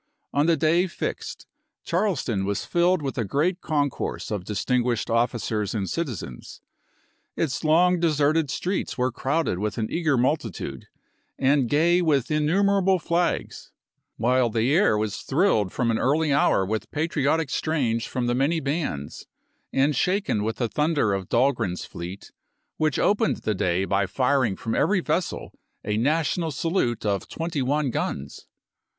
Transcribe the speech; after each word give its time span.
On 0.33 0.47
the 0.47 0.57
day 0.57 0.87
fixed 0.87 1.45
Charleston 1.83 2.43
was 2.43 2.65
filled 2.65 3.03
with 3.03 3.19
a 3.19 3.23
great 3.23 3.61
concourse 3.61 4.31
of 4.31 4.43
distinguished 4.43 5.11
officers 5.11 5.75
and 5.75 5.87
citizens. 5.87 6.59
Its 7.35 7.63
long 7.63 7.99
deserted 7.99 8.49
streets 8.49 8.97
were 8.97 9.11
crowded 9.11 9.59
with 9.59 9.77
an 9.77 9.91
eager 9.91 10.17
multitude, 10.17 10.87
and 11.37 11.69
gay 11.69 12.01
with 12.01 12.31
innumerable 12.31 12.97
flags, 12.97 13.71
while 14.17 14.49
the 14.49 14.73
air 14.73 14.97
was 14.97 15.17
thrilled 15.17 15.71
from 15.71 15.91
an 15.91 15.99
early 15.99 16.33
hour 16.33 16.65
with 16.65 16.89
patriotic 16.89 17.51
strains 17.51 18.03
from 18.03 18.25
the 18.25 18.33
many 18.33 18.59
bands, 18.59 19.27
and 19.71 19.95
shaken 19.95 20.43
with 20.43 20.55
the 20.55 20.67
thunder 20.67 21.13
of 21.13 21.29
Dahlgren's 21.29 21.85
fleet, 21.85 22.31
which 22.77 22.97
opened 22.97 23.43
the 23.43 23.53
day 23.53 23.85
by 23.85 24.07
firing 24.07 24.55
from 24.55 24.73
every 24.73 25.01
vessel 25.01 25.53
a 25.85 25.95
na 25.95 26.21
tional 26.21 26.51
salute 26.51 27.05
of 27.05 27.27
twenty 27.29 27.61
one 27.61 27.91
guns. 27.91 28.47